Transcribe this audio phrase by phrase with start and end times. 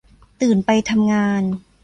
[0.41, 1.43] ตื่นไปทำงาน